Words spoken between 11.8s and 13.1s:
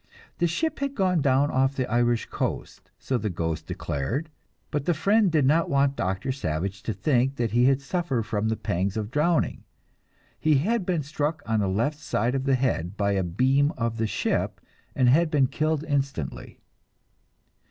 side of the head